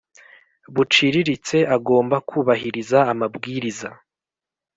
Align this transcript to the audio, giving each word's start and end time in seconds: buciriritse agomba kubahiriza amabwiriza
buciriritse 0.73 1.57
agomba 1.75 2.15
kubahiriza 2.29 2.99
amabwiriza 3.11 3.89